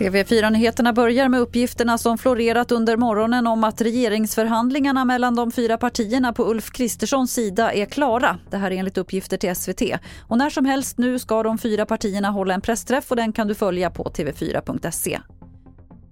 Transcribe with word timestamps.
TV4-nyheterna 0.00 0.92
börjar 0.92 1.28
med 1.28 1.40
uppgifterna 1.40 1.98
som 1.98 2.18
florerat 2.18 2.72
under 2.72 2.96
morgonen 2.96 3.46
om 3.46 3.64
att 3.64 3.80
regeringsförhandlingarna 3.80 5.04
mellan 5.04 5.34
de 5.34 5.52
fyra 5.52 5.78
partierna 5.78 6.32
på 6.32 6.50
Ulf 6.50 6.70
Kristerssons 6.70 7.32
sida 7.32 7.72
är 7.72 7.86
klara. 7.86 8.38
Det 8.50 8.56
här 8.56 8.70
är 8.70 8.76
enligt 8.76 8.98
uppgifter 8.98 9.36
till 9.36 9.56
SVT. 9.56 9.82
Och 10.28 10.38
när 10.38 10.50
som 10.50 10.64
helst 10.64 10.98
nu 10.98 11.18
ska 11.18 11.42
de 11.42 11.58
fyra 11.58 11.86
partierna 11.86 12.30
hålla 12.30 12.54
en 12.54 12.60
pressträff 12.60 13.10
och 13.10 13.16
den 13.16 13.32
kan 13.32 13.48
du 13.48 13.54
följa 13.54 13.90
på 13.90 14.04
tv4.se. 14.04 15.20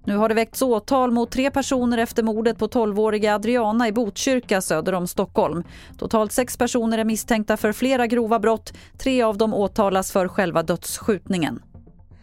Nu 0.09 0.17
har 0.17 0.29
det 0.29 0.35
väckts 0.35 0.61
åtal 0.61 1.11
mot 1.11 1.31
tre 1.31 1.51
personer 1.51 1.97
efter 1.97 2.23
mordet 2.23 2.57
på 2.57 2.67
12-åriga 2.67 3.35
Adriana 3.35 3.87
i 3.87 3.91
Botkyrka 3.91 4.61
söder 4.61 4.93
om 4.93 5.07
Stockholm. 5.07 5.63
Totalt 5.97 6.31
sex 6.31 6.57
personer 6.57 6.97
är 6.97 7.03
misstänkta 7.03 7.57
för 7.57 7.73
flera 7.73 8.07
grova 8.07 8.39
brott. 8.39 8.73
Tre 8.97 9.21
av 9.21 9.37
dem 9.37 9.53
åtalas 9.53 10.11
för 10.11 10.27
själva 10.27 10.63
dödsskjutningen. 10.63 11.61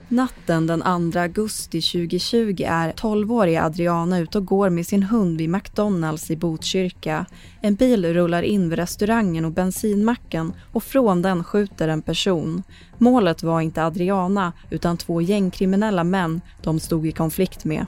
Natten 0.09 0.67
den 0.67 1.13
2 1.13 1.19
augusti 1.19 1.81
2020 1.81 2.63
är 2.67 2.93
12-åriga 2.93 3.65
Adriana 3.65 4.19
ute 4.19 4.39
och 4.39 4.45
går 4.45 4.71
med 4.71 4.87
sin 4.87 5.03
hund 5.03 5.39
vid 5.39 5.51
McDonalds 5.51 6.31
i 6.31 6.37
Botkyrka. 6.37 7.27
En 7.61 7.75
bil 7.75 8.15
rullar 8.15 8.43
in 8.43 8.69
vid 8.69 8.79
restaurangen 8.79 9.45
och 9.45 9.53
bensinmacken 9.53 10.53
och 10.73 10.83
från 10.83 11.23
den 11.23 11.45
skjuter 11.45 11.89
en 11.89 12.03
person. 12.03 12.63
Målet 12.99 13.43
var 13.43 13.61
inte 13.61 13.85
Adriana 13.85 14.53
utan 14.71 14.97
två 14.97 15.21
gängkriminella 15.21 16.05
män 16.05 16.41
de 16.63 16.81
stod 16.81 17.07
i 17.07 17.13
konflikt 17.13 17.65
med. 17.65 17.87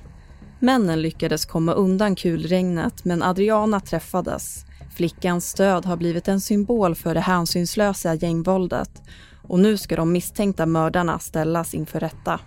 Männen 0.60 1.02
lyckades 1.02 1.44
komma 1.44 1.72
undan 1.72 2.16
kulregnet 2.16 3.04
men 3.04 3.22
Adriana 3.22 3.80
träffades. 3.80 4.64
Flickans 4.96 5.54
död 5.54 5.86
har 5.86 5.96
blivit 5.96 6.28
en 6.28 6.40
symbol 6.40 6.94
för 6.94 7.14
det 7.14 7.20
hänsynslösa 7.20 8.14
gängvåldet 8.14 9.02
och 9.48 9.58
nu 9.58 9.76
ska 9.76 9.96
de 9.96 10.12
misstänkta 10.12 10.66
mördarna 10.66 11.18
ställas 11.18 11.74
inför 11.74 12.00
rätta. 12.00 12.40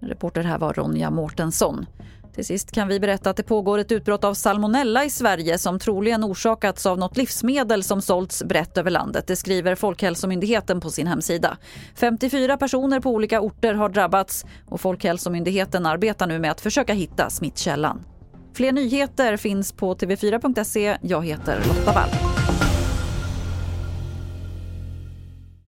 Reporter 0.00 0.42
här 0.42 0.58
var 0.58 0.72
Ronja 0.72 1.10
Mårtensson. 1.10 1.86
Till 2.34 2.44
sist 2.44 2.72
kan 2.72 2.88
vi 2.88 3.00
berätta 3.00 3.30
att 3.30 3.36
det 3.36 3.42
pågår 3.42 3.78
ett 3.78 3.92
utbrott 3.92 4.24
av 4.24 4.34
salmonella 4.34 5.04
i 5.04 5.10
Sverige 5.10 5.58
som 5.58 5.78
troligen 5.78 6.24
orsakats 6.24 6.86
av 6.86 6.98
något 6.98 7.16
livsmedel 7.16 7.82
som 7.82 8.02
sålts 8.02 8.44
brett 8.44 8.78
över 8.78 8.90
landet. 8.90 9.26
Det 9.26 9.36
skriver 9.36 9.74
Folkhälsomyndigheten 9.74 10.80
på 10.80 10.90
sin 10.90 11.06
hemsida. 11.06 11.56
54 11.94 12.56
personer 12.56 13.00
på 13.00 13.10
olika 13.10 13.40
orter 13.40 13.74
har 13.74 13.88
drabbats 13.88 14.44
och 14.66 14.80
Folkhälsomyndigheten 14.80 15.86
arbetar 15.86 16.26
nu 16.26 16.38
med 16.38 16.50
att 16.50 16.60
försöka 16.60 16.94
hitta 16.94 17.30
smittkällan. 17.30 18.04
Fler 18.54 18.72
nyheter 18.72 19.36
finns 19.36 19.72
på 19.72 19.94
tv4.se. 19.94 20.98
Jag 21.02 21.26
heter 21.26 21.60
Lotta 21.68 21.92
Wall. 21.92 22.10